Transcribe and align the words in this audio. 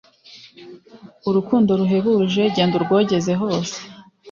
Urukundo 1.29 1.69
ruhebuje, 1.79 2.43
gend' 2.55 2.77
urwogeze 2.79 3.31
hose. 3.41 3.77